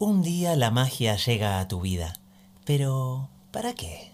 [0.00, 2.14] Un día la magia llega a tu vida.
[2.64, 4.12] Pero, ¿para qué?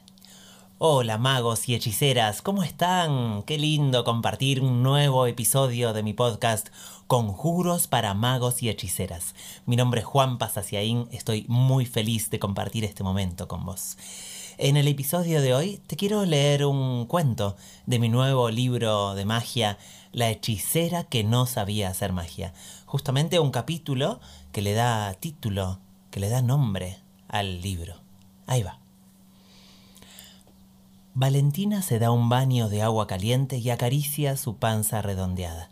[0.79, 3.43] Hola magos y hechiceras, ¿cómo están?
[3.43, 6.69] Qué lindo compartir un nuevo episodio de mi podcast
[7.07, 9.35] Conjuros para magos y hechiceras.
[9.67, 13.99] Mi nombre es Juan Pasaciaín, estoy muy feliz de compartir este momento con vos.
[14.57, 19.27] En el episodio de hoy te quiero leer un cuento de mi nuevo libro de
[19.27, 19.77] magia,
[20.15, 22.55] La hechicera que no sabía hacer magia.
[22.87, 24.21] Justamente un capítulo
[24.53, 25.81] que le da título,
[26.13, 27.97] que le da nombre al libro.
[28.47, 28.79] Ahí va.
[31.15, 35.69] Valentina se da un baño de agua caliente y acaricia su panza redondeada.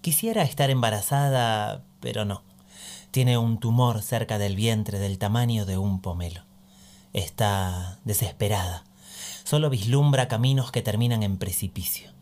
[0.00, 2.42] Quisiera estar embarazada, pero no.
[3.10, 6.40] Tiene un tumor cerca del vientre del tamaño de un pomelo.
[7.12, 8.84] Está desesperada.
[9.44, 12.13] Solo vislumbra caminos que terminan en precipicio.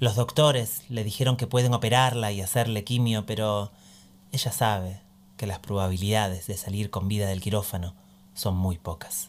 [0.00, 3.70] Los doctores le dijeron que pueden operarla y hacerle quimio, pero
[4.32, 5.02] ella sabe
[5.36, 7.92] que las probabilidades de salir con vida del quirófano
[8.32, 9.28] son muy pocas.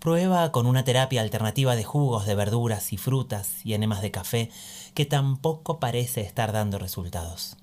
[0.00, 4.50] Prueba con una terapia alternativa de jugos de verduras y frutas y enemas de café
[4.92, 7.56] que tampoco parece estar dando resultados.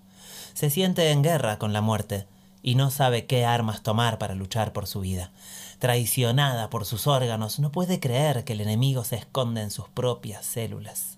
[0.53, 2.25] Se siente en guerra con la muerte
[2.63, 5.33] y no sabe qué armas tomar para luchar por su vida.
[5.79, 10.45] Traicionada por sus órganos, no puede creer que el enemigo se esconde en sus propias
[10.45, 11.16] células.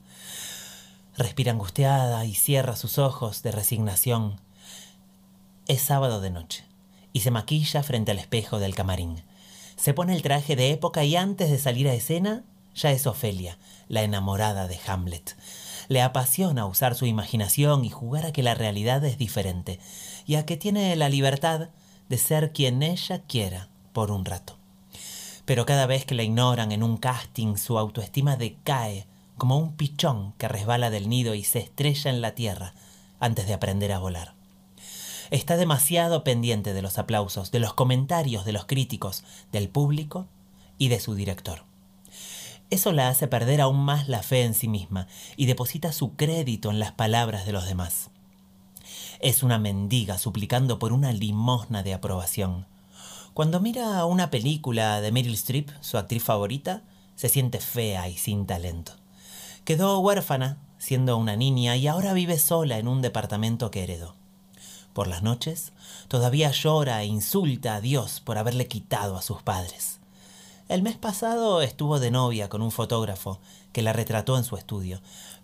[1.17, 4.39] Respira angustiada y cierra sus ojos de resignación
[5.69, 6.65] es sábado de noche
[7.13, 9.21] y se maquilla frente al espejo del camarín.
[9.75, 12.43] Se pone el traje de época y antes de salir a escena
[12.73, 15.37] ya es Ofelia, la enamorada de Hamlet.
[15.87, 19.79] Le apasiona usar su imaginación y jugar a que la realidad es diferente
[20.25, 21.69] y a que tiene la libertad
[22.09, 24.57] de ser quien ella quiera por un rato.
[25.45, 29.05] Pero cada vez que la ignoran en un casting su autoestima decae
[29.39, 32.75] como un pichón que resbala del nido y se estrella en la tierra
[33.19, 34.35] antes de aprender a volar
[35.31, 40.27] está demasiado pendiente de los aplausos, de los comentarios de los críticos, del público
[40.77, 41.63] y de su director.
[42.69, 46.69] Eso la hace perder aún más la fe en sí misma y deposita su crédito
[46.69, 48.11] en las palabras de los demás.
[49.19, 52.67] Es una mendiga suplicando por una limosna de aprobación.
[53.33, 56.83] Cuando mira una película de Meryl Streep, su actriz favorita,
[57.15, 58.98] se siente fea y sin talento.
[59.69, 64.15] Quedó huérfana, siendo una niña, y ahora vive sola en un departamento que heredó.
[64.93, 65.73] Por las noches,
[66.07, 69.99] todavía llora e insulta a Dios por haberle quitado a sus padres.
[70.69, 73.41] El mes pasado estuvo de novia con un fotógrafo
[73.71, 75.01] que la retrató en su estudio,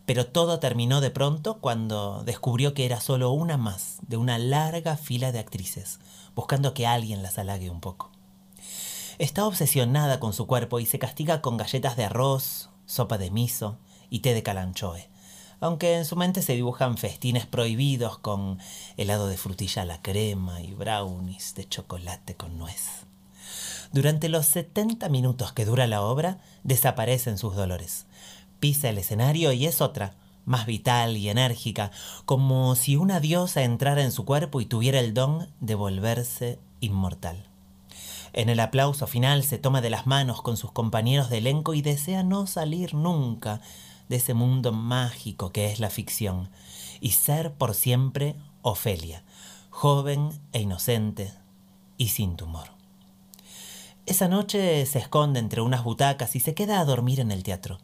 [0.08, 4.98] pero todo terminó de pronto cuando descubrió que era solo una más de una larga
[4.98, 6.00] fila de actrices,
[6.34, 8.10] buscando que alguien las halague un poco.
[9.20, 13.78] Está obsesionada con su cuerpo y se castiga con galletas de arroz, sopa de miso
[14.10, 15.10] y té de calanchoe,
[15.60, 18.60] aunque en su mente se dibujan festines prohibidos con
[18.98, 23.06] helado de frutilla a la crema y brownies de chocolate con nuez.
[23.92, 28.06] Durante los 70 minutos que dura la obra, desaparecen sus dolores.
[28.60, 31.92] Pisa el escenario y es otra, más vital y enérgica,
[32.26, 37.48] como si una diosa entrara en su cuerpo y tuviera el don de volverse inmortal.
[38.34, 41.82] En el aplauso final se toma de las manos con sus compañeros de elenco y
[41.82, 43.62] desea no salir nunca
[44.10, 46.50] de ese mundo mágico que es la ficción
[47.02, 49.24] y ser por siempre Ofelia,
[49.70, 51.32] joven e inocente
[51.98, 52.70] y sin tumor.
[54.06, 57.80] Esa noche se esconde entre unas butacas y se queda a dormir en el teatro.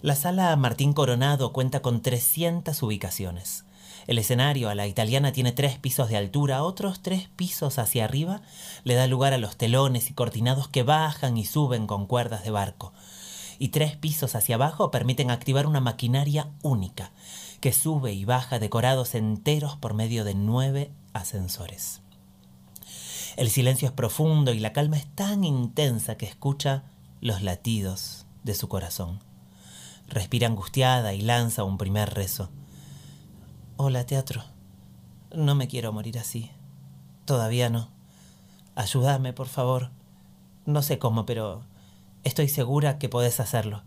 [0.00, 3.64] La sala Martín Coronado cuenta con 300 ubicaciones.
[4.06, 8.42] El escenario a la italiana tiene tres pisos de altura, otros tres pisos hacia arriba
[8.82, 12.50] le da lugar a los telones y cortinados que bajan y suben con cuerdas de
[12.50, 12.92] barco
[13.58, 17.12] y tres pisos hacia abajo permiten activar una maquinaria única
[17.60, 22.02] que sube y baja decorados enteros por medio de nueve ascensores.
[23.36, 26.84] El silencio es profundo y la calma es tan intensa que escucha
[27.20, 29.20] los latidos de su corazón.
[30.08, 32.50] Respira angustiada y lanza un primer rezo.
[33.76, 34.42] Hola, teatro.
[35.34, 36.50] No me quiero morir así.
[37.24, 37.88] Todavía no.
[38.74, 39.90] Ayúdame, por favor.
[40.66, 41.62] No sé cómo, pero
[42.24, 43.82] Estoy segura que podés hacerlo.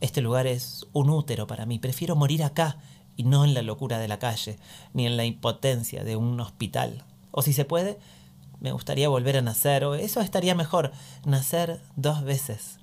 [0.00, 1.78] Este lugar es un útero para mí.
[1.78, 2.78] Prefiero morir acá
[3.16, 4.58] y no en la locura de la calle,
[4.92, 7.04] ni en la impotencia de un hospital.
[7.32, 7.98] O si se puede,
[8.60, 10.92] me gustaría volver a nacer, o eso estaría mejor,
[11.24, 12.78] nacer dos veces.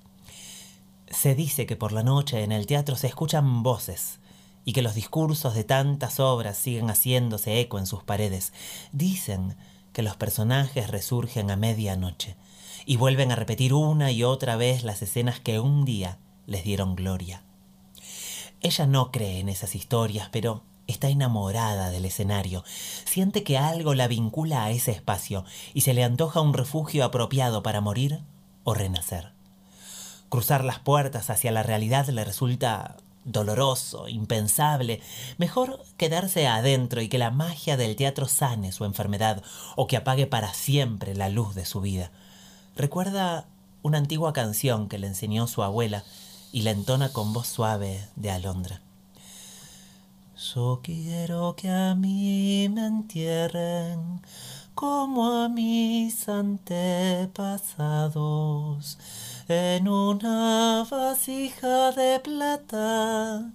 [1.10, 4.20] Se dice que por la noche en el teatro se escuchan voces
[4.64, 8.52] y que los discursos de tantas obras siguen haciéndose eco en sus paredes.
[8.92, 9.56] Dicen
[9.92, 12.36] que los personajes resurgen a medianoche
[12.86, 16.96] y vuelven a repetir una y otra vez las escenas que un día les dieron
[16.96, 17.42] gloria.
[18.60, 22.64] Ella no cree en esas historias, pero Está enamorada del escenario,
[23.04, 25.44] siente que algo la vincula a ese espacio
[25.74, 28.20] y se le antoja un refugio apropiado para morir
[28.64, 29.32] o renacer.
[30.28, 35.00] Cruzar las puertas hacia la realidad le resulta doloroso, impensable.
[35.38, 39.42] Mejor quedarse adentro y que la magia del teatro sane su enfermedad
[39.76, 42.10] o que apague para siempre la luz de su vida.
[42.76, 43.46] Recuerda
[43.82, 46.04] una antigua canción que le enseñó su abuela
[46.52, 48.80] y la entona con voz suave de alondra.
[50.54, 54.22] Yo quiero que a mí me entierren
[54.74, 58.98] como a mis antepasados
[59.48, 63.52] en una vasija de plata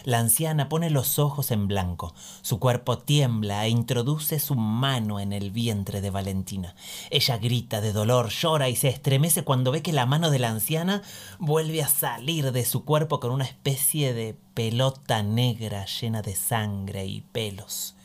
[0.03, 5.33] La anciana pone los ojos en blanco, su cuerpo tiembla e introduce su mano en
[5.33, 6.75] el vientre de Valentina.
[7.09, 10.49] Ella grita de dolor, llora y se estremece cuando ve que la mano de la
[10.49, 11.01] anciana
[11.39, 17.05] vuelve a salir de su cuerpo con una especie de pelota negra llena de sangre
[17.05, 17.95] y pelos.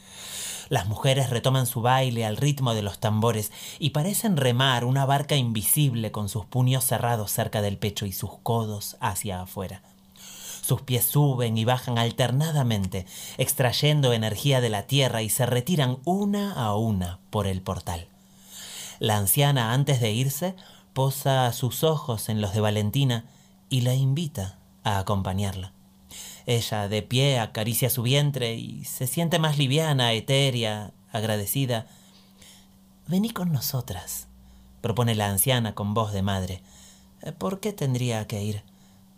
[0.68, 5.36] Las mujeres retoman su baile al ritmo de los tambores y parecen remar una barca
[5.36, 9.82] invisible con sus puños cerrados cerca del pecho y sus codos hacia afuera.
[10.62, 13.04] Sus pies suben y bajan alternadamente,
[13.36, 18.06] extrayendo energía de la tierra y se retiran una a una por el portal.
[19.00, 20.54] La anciana, antes de irse,
[20.92, 23.24] posa sus ojos en los de Valentina
[23.70, 25.72] y la invita a acompañarla.
[26.46, 31.88] Ella, de pie, acaricia su vientre y se siente más liviana, etérea, agradecida.
[33.08, 34.28] Vení con nosotras,
[34.80, 36.62] propone la anciana con voz de madre.
[37.38, 38.62] ¿Por qué tendría que ir?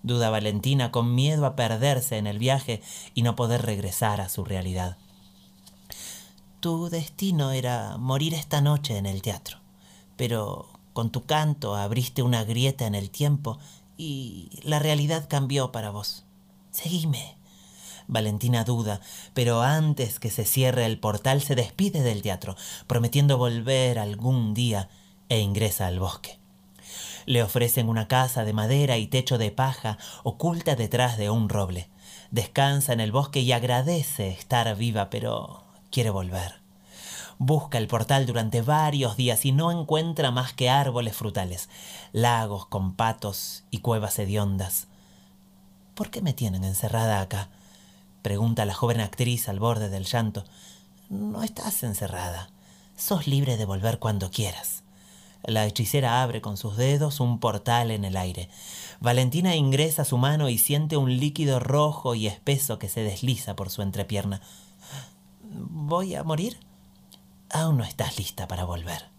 [0.04, 2.80] Duda Valentina con miedo a perderse en el viaje
[3.14, 4.96] y no poder regresar a su realidad.
[6.60, 9.58] Tu destino era morir esta noche en el teatro,
[10.16, 13.58] pero con tu canto abriste una grieta en el tiempo
[13.96, 16.24] y la realidad cambió para vos.
[16.70, 17.36] Seguime.
[18.06, 19.00] Valentina duda,
[19.32, 22.54] pero antes que se cierre el portal se despide del teatro,
[22.86, 24.90] prometiendo volver algún día
[25.30, 26.43] e ingresa al bosque.
[27.26, 31.88] Le ofrecen una casa de madera y techo de paja oculta detrás de un roble.
[32.30, 36.64] Descansa en el bosque y agradece estar viva, pero quiere volver.
[37.38, 41.68] Busca el portal durante varios días y no encuentra más que árboles frutales,
[42.12, 44.86] lagos con patos y cuevas hediondas.
[45.94, 47.48] ¿Por qué me tienen encerrada acá?
[48.22, 50.44] pregunta la joven actriz al borde del llanto.
[51.10, 52.50] No estás encerrada.
[52.96, 54.83] Sos libre de volver cuando quieras.
[55.46, 58.48] La hechicera abre con sus dedos un portal en el aire.
[59.00, 63.68] Valentina ingresa su mano y siente un líquido rojo y espeso que se desliza por
[63.68, 64.40] su entrepierna.
[65.42, 66.58] ¿Voy a morir?
[67.50, 69.10] Aún no estás lista para volver.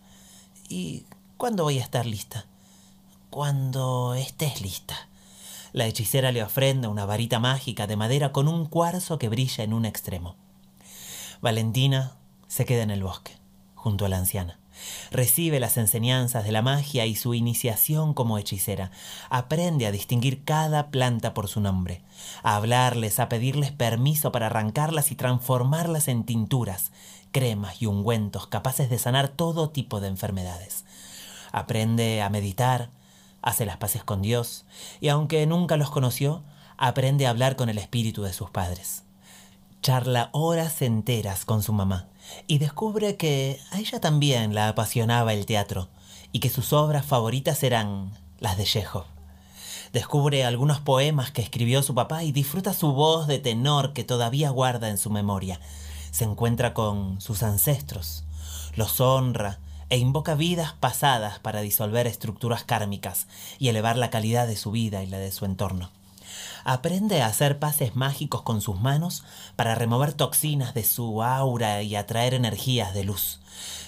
[0.68, 1.06] ¿Y
[1.38, 2.46] cuándo voy a estar lista?
[3.30, 4.96] Cuando estés lista.
[5.74, 9.74] La hechicera le ofrenda una varita mágica de madera con un cuarzo que brilla en
[9.74, 10.36] un extremo.
[11.42, 12.14] Valentina
[12.48, 13.38] se queda en el bosque,
[13.76, 14.58] junto a la anciana.
[15.12, 18.92] Recibe las enseñanzas de la magia y su iniciación como hechicera.
[19.30, 22.02] Aprende a distinguir cada planta por su nombre,
[22.44, 26.92] a hablarles, a pedirles permiso para arrancarlas y transformarlas en tinturas,
[27.32, 30.86] cremas y ungüentos capaces de sanar todo tipo de enfermedades.
[31.52, 32.90] Aprende a meditar,
[33.42, 34.66] hace las paces con Dios
[35.00, 36.44] y aunque nunca los conoció,
[36.78, 39.05] aprende a hablar con el espíritu de sus padres.
[39.86, 42.08] Charla horas enteras con su mamá
[42.48, 45.90] y descubre que a ella también la apasionaba el teatro
[46.32, 49.06] y que sus obras favoritas eran las de Chekhov.
[49.94, 54.50] Descubre algunos poemas que escribió su papá y disfruta su voz de tenor que todavía
[54.50, 55.60] guarda en su memoria.
[56.10, 58.24] Se encuentra con sus ancestros,
[58.76, 63.28] los honra e invoca vidas pasadas para disolver estructuras kármicas
[63.60, 65.92] y elevar la calidad de su vida y la de su entorno.
[66.66, 69.24] Aprende a hacer pases mágicos con sus manos
[69.56, 73.40] para remover toxinas de su aura y atraer energías de luz.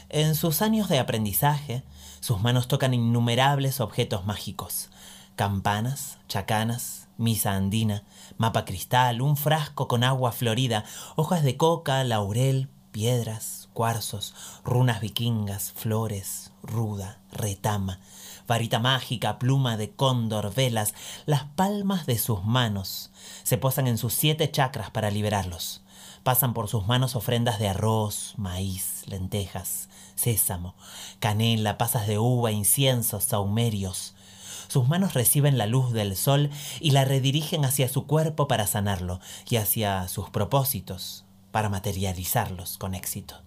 [0.07, 1.83] En sus años de aprendizaje,
[2.21, 4.89] sus manos tocan innumerables objetos mágicos
[5.37, 8.03] campanas, chacanas, misa andina,
[8.37, 10.83] mapa cristal, un frasco con agua florida,
[11.15, 14.33] hojas de coca, laurel, piedras, cuarzos,
[14.65, 17.99] runas vikingas, flores, ruda, retama,
[18.47, 20.93] varita mágica, pluma de cóndor, velas,
[21.25, 23.11] las palmas de sus manos
[23.43, 25.83] se posan en sus siete chakras para liberarlos.
[26.23, 30.75] Pasan por sus manos ofrendas de arroz, maíz, lentejas, sésamo,
[31.19, 34.13] canela, pasas de uva, inciensos, saumerios,
[34.67, 36.49] sus manos reciben la luz del sol
[36.81, 42.93] y la redirigen hacia su cuerpo para sanarlo y hacia sus propósitos para materializarlos con
[42.93, 43.41] éxito.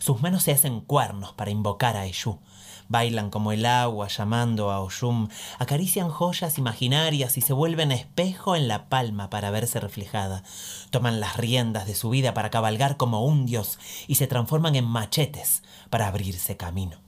[0.00, 2.40] Sus manos se hacen cuernos para invocar a Eshu.
[2.92, 8.68] Bailan como el agua llamando a Oshum, acarician joyas imaginarias y se vuelven espejo en
[8.68, 10.42] la palma para verse reflejada.
[10.90, 14.84] Toman las riendas de su vida para cabalgar como un dios y se transforman en
[14.84, 16.98] machetes para abrirse camino.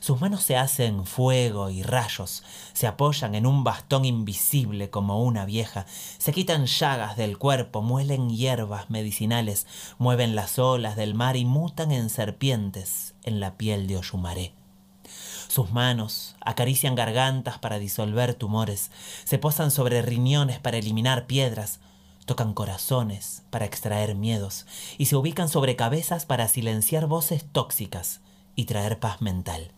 [0.00, 5.44] Sus manos se hacen fuego y rayos, se apoyan en un bastón invisible como una
[5.44, 5.84] vieja,
[6.16, 9.66] se quitan llagas del cuerpo, muelen hierbas medicinales,
[9.98, 14.63] mueven las olas del mar y mutan en serpientes en la piel de Oyumaré.
[15.54, 18.90] Sus manos acarician gargantas para disolver tumores,
[19.22, 21.78] se posan sobre riñones para eliminar piedras,
[22.26, 24.66] tocan corazones para extraer miedos
[24.98, 28.20] y se ubican sobre cabezas para silenciar voces tóxicas
[28.56, 29.70] y traer paz mental.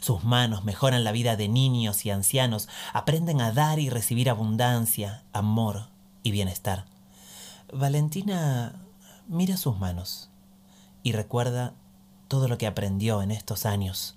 [0.00, 5.22] Sus manos mejoran la vida de niños y ancianos, aprenden a dar y recibir abundancia,
[5.32, 5.90] amor
[6.24, 6.86] y bienestar.
[7.72, 8.82] Valentina
[9.28, 10.28] mira sus manos
[11.04, 11.72] y recuerda
[12.26, 14.16] todo lo que aprendió en estos años.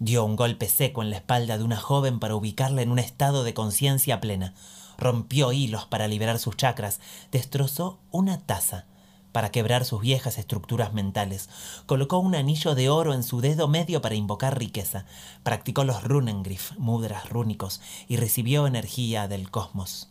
[0.00, 3.42] Dio un golpe seco en la espalda de una joven para ubicarla en un estado
[3.42, 4.54] de conciencia plena.
[4.96, 7.00] Rompió hilos para liberar sus chakras.
[7.32, 8.86] Destrozó una taza
[9.32, 11.48] para quebrar sus viejas estructuras mentales.
[11.86, 15.04] Colocó un anillo de oro en su dedo medio para invocar riqueza.
[15.42, 20.10] Practicó los runengrif, mudras rúnicos, y recibió energía del cosmos.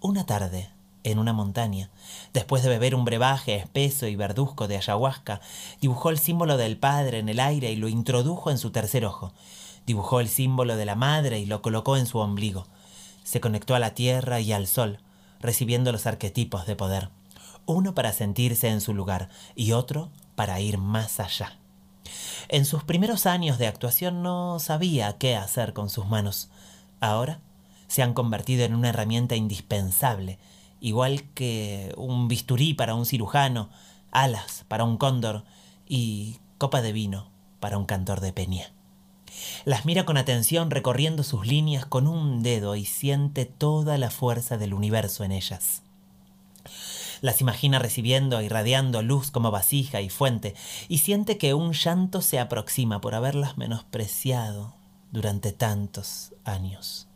[0.00, 0.70] Una tarde,
[1.04, 1.90] en una montaña,
[2.32, 5.40] después de beber un brebaje espeso y verduzco de ayahuasca,
[5.80, 9.32] dibujó el símbolo del padre en el aire y lo introdujo en su tercer ojo.
[9.86, 12.66] Dibujó el símbolo de la madre y lo colocó en su ombligo.
[13.24, 15.00] Se conectó a la tierra y al sol,
[15.40, 17.10] recibiendo los arquetipos de poder
[17.66, 21.56] uno para sentirse en su lugar y otro para ir más allá.
[22.48, 26.50] En sus primeros años de actuación no sabía qué hacer con sus manos.
[27.00, 27.40] Ahora
[27.86, 30.38] se han convertido en una herramienta indispensable,
[30.80, 33.70] igual que un bisturí para un cirujano,
[34.10, 35.44] alas para un cóndor
[35.86, 38.72] y copa de vino para un cantor de peña.
[39.64, 44.58] Las mira con atención recorriendo sus líneas con un dedo y siente toda la fuerza
[44.58, 45.82] del universo en ellas.
[47.20, 50.54] Las imagina recibiendo, irradiando luz como vasija y fuente,
[50.88, 54.74] y siente que un llanto se aproxima por haberlas menospreciado
[55.12, 57.09] durante tantos años.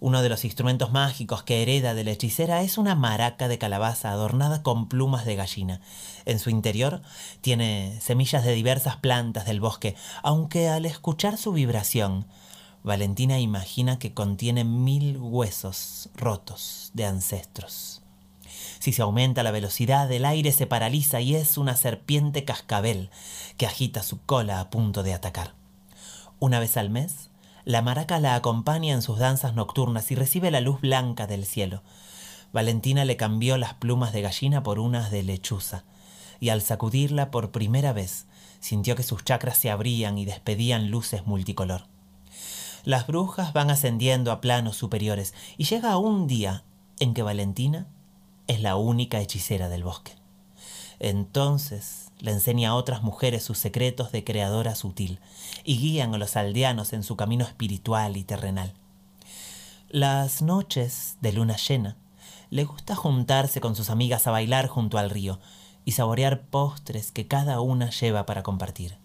[0.00, 4.10] Uno de los instrumentos mágicos que hereda de la hechicera es una maraca de calabaza
[4.10, 5.80] adornada con plumas de gallina.
[6.24, 7.02] En su interior
[7.40, 12.26] tiene semillas de diversas plantas del bosque, aunque al escuchar su vibración,
[12.82, 18.02] Valentina imagina que contiene mil huesos rotos de ancestros.
[18.78, 23.08] Si se aumenta la velocidad, el aire se paraliza y es una serpiente cascabel
[23.56, 25.54] que agita su cola a punto de atacar.
[26.40, 27.30] Una vez al mes,
[27.64, 31.82] la maraca la acompaña en sus danzas nocturnas y recibe la luz blanca del cielo.
[32.52, 35.84] Valentina le cambió las plumas de gallina por unas de lechuza,
[36.40, 38.26] y al sacudirla por primera vez
[38.60, 41.86] sintió que sus chakras se abrían y despedían luces multicolor.
[42.84, 46.64] Las brujas van ascendiendo a planos superiores y llega un día
[47.00, 47.86] en que Valentina
[48.46, 50.12] es la única hechicera del bosque.
[50.98, 55.20] Entonces le enseña a otras mujeres sus secretos de creadora sutil
[55.64, 58.72] y guían a los aldeanos en su camino espiritual y terrenal.
[59.88, 61.96] Las noches de luna llena
[62.50, 65.40] le gusta juntarse con sus amigas a bailar junto al río
[65.84, 68.96] y saborear postres que cada una lleva para compartir.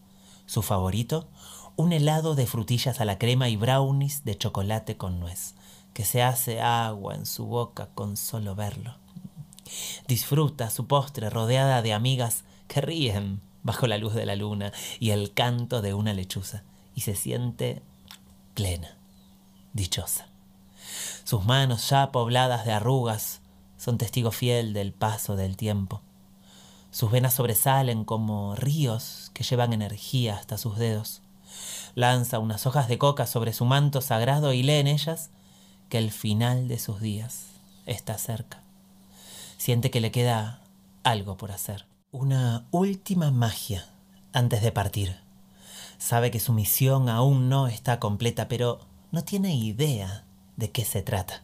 [0.45, 1.27] Su favorito,
[1.75, 5.55] un helado de frutillas a la crema y brownies de chocolate con nuez,
[5.93, 8.95] que se hace agua en su boca con solo verlo.
[10.07, 14.71] Disfruta su postre rodeada de amigas que ríen bajo la luz de la luna
[15.01, 16.63] y el canto de una lechuza,
[16.95, 17.81] y se siente
[18.53, 18.97] plena,
[19.73, 20.27] dichosa.
[21.25, 23.41] Sus manos ya pobladas de arrugas
[23.77, 26.01] son testigo fiel del paso del tiempo.
[26.91, 31.21] Sus venas sobresalen como ríos que llevan energía hasta sus dedos.
[31.95, 35.31] Lanza unas hojas de coca sobre su manto sagrado y lee en ellas
[35.89, 37.47] que el final de sus días
[37.85, 38.63] está cerca.
[39.57, 40.61] Siente que le queda
[41.03, 41.85] algo por hacer.
[42.11, 43.87] Una última magia
[44.33, 45.17] antes de partir.
[45.99, 48.79] Sabe que su misión aún no está completa, pero
[49.11, 50.25] no tiene idea
[50.57, 51.43] de qué se trata.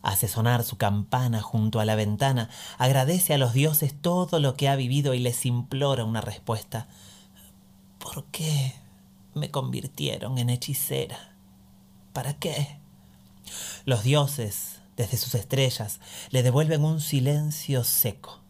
[0.00, 2.48] Hace sonar su campana junto a la ventana,
[2.78, 6.88] agradece a los dioses todo lo que ha vivido y les implora una respuesta.
[7.98, 8.72] ¿Por qué
[9.34, 11.36] me convirtieron en hechicera?
[12.14, 12.78] ¿Para qué?
[13.84, 18.47] Los dioses, desde sus estrellas, le devuelven un silencio seco.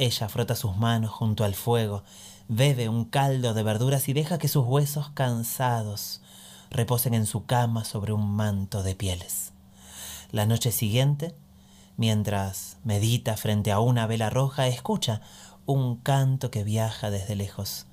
[0.00, 2.04] Ella frota sus manos junto al fuego,
[2.48, 6.22] bebe un caldo de verduras y deja que sus huesos cansados
[6.70, 9.52] reposen en su cama sobre un manto de pieles.
[10.32, 11.34] La noche siguiente,
[11.98, 15.20] mientras medita frente a una vela roja, escucha
[15.66, 17.84] un canto que viaja desde lejos.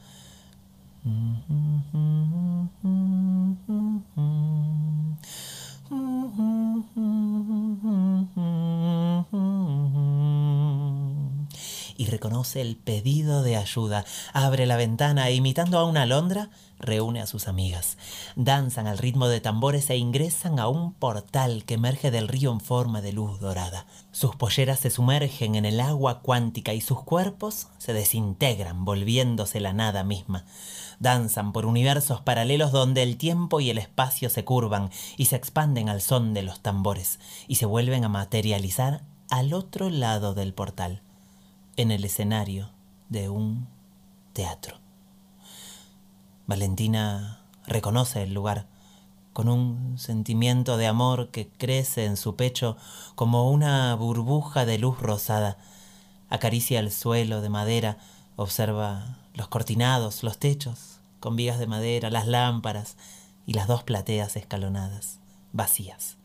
[11.98, 14.06] Y reconoce el pedido de ayuda.
[14.34, 16.50] Abre la ventana e imitando a una alondra,
[16.80, 17.98] reúne a sus amigas.
[18.36, 22.60] Danzan al ritmo de tambores e ingresan a un portal que emerge del río en
[22.60, 23.88] forma de luz dorada.
[24.12, 29.74] Sus polleras se sumergen en el agua cuántica y sus cuerpos se desintegran, volviéndose la
[29.74, 30.46] nada misma.
[31.00, 35.90] Danzan por universos paralelos donde el tiempo y el espacio se curvan y se expanden
[35.90, 41.02] al son de los tambores y se vuelven a materializar al otro lado del portal
[41.78, 42.72] en el escenario
[43.08, 43.68] de un
[44.34, 44.80] teatro.
[46.48, 48.68] Valentina reconoce el lugar
[49.32, 52.78] con un sentimiento de amor que crece en su pecho
[53.14, 55.60] como una burbuja de luz rosada.
[56.30, 58.00] Acaricia el suelo de madera,
[58.36, 62.98] observa los cortinados, los techos con vigas de madera, las lámparas
[63.46, 65.20] y las dos plateas escalonadas,
[65.54, 66.18] vacías,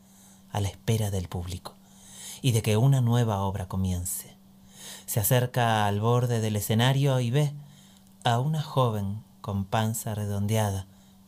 [0.51, 1.75] a la espera del público
[2.41, 4.32] y de que una nueva obra comience.
[5.05, 7.53] Se acerca al borde del escenario y ve
[8.23, 10.87] a una joven con panza redondeada,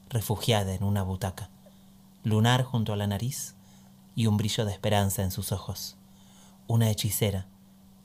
[0.09, 1.49] refugiada en una butaca,
[2.23, 3.55] lunar junto a la nariz
[4.15, 5.97] y un brillo de esperanza en sus ojos.
[6.67, 7.47] Una hechicera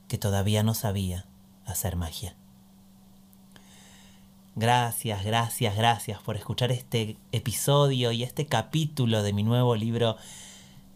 [0.07, 1.25] que todavía no sabía
[1.65, 2.35] hacer magia.
[4.55, 10.17] Gracias, gracias, gracias por escuchar este episodio y este capítulo de mi nuevo libro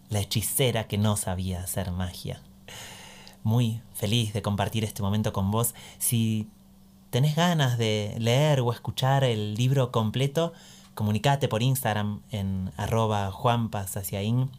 [0.09, 2.41] La hechicera que no sabía hacer magia
[3.45, 5.75] muy feliz de compartir este momento con vos.
[5.99, 6.49] Si
[7.11, 10.51] tenés ganas de leer o escuchar el libro completo,
[10.95, 14.49] comunicate por Instagram en arroba juanpasaciaín.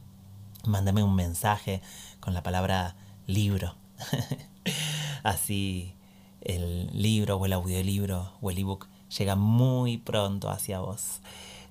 [0.65, 1.83] Mándame un mensaje
[2.21, 2.95] con la palabra
[3.27, 3.75] libro.
[5.25, 5.95] Así
[6.41, 8.87] el libro o el audiolibro o el ebook
[9.19, 11.21] llega muy pronto hacia vos.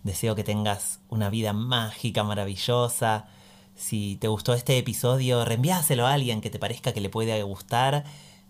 [0.03, 3.27] Deseo que tengas una vida mágica, maravillosa,
[3.75, 8.05] si te gustó este episodio, reenviáselo a alguien que te parezca que le puede gustar.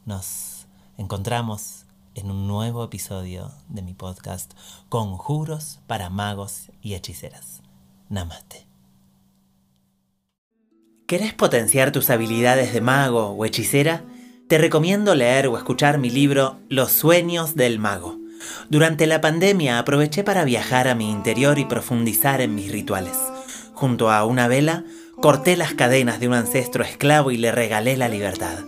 [0.05, 4.53] Nos encontramos en un nuevo episodio de mi podcast
[4.87, 7.61] Conjuros para magos y hechiceras.
[8.07, 8.67] Namaste.
[11.07, 14.03] ¿Querés potenciar tus habilidades de mago o hechicera?
[14.47, 18.17] Te recomiendo leer o escuchar mi libro Los sueños del mago.
[18.69, 23.17] Durante la pandemia aproveché para viajar a mi interior y profundizar en mis rituales.
[23.73, 24.83] Junto a una vela,
[25.21, 28.59] Corté las cadenas de un ancestro esclavo y le regalé la libertad.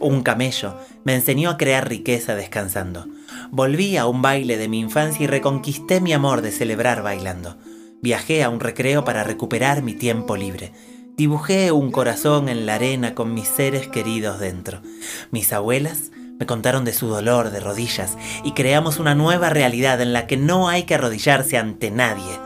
[0.00, 3.06] Un camello me enseñó a crear riqueza descansando.
[3.50, 7.56] Volví a un baile de mi infancia y reconquisté mi amor de celebrar bailando.
[8.02, 10.72] Viajé a un recreo para recuperar mi tiempo libre.
[11.16, 14.82] Dibujé un corazón en la arena con mis seres queridos dentro.
[15.30, 20.12] Mis abuelas me contaron de su dolor de rodillas y creamos una nueva realidad en
[20.12, 22.38] la que no hay que arrodillarse ante nadie.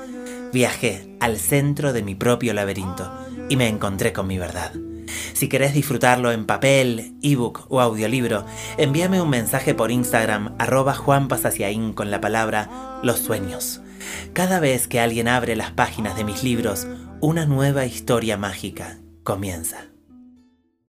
[0.53, 4.72] Viajé al centro de mi propio laberinto y me encontré con mi verdad.
[5.32, 8.44] Si querés disfrutarlo en papel, ebook o audiolibro,
[8.76, 13.80] envíame un mensaje por Instagram arroba juanpasaciaín con la palabra los sueños.
[14.32, 16.87] Cada vez que alguien abre las páginas de mis libros,
[17.20, 19.88] una nueva historia mágica comienza.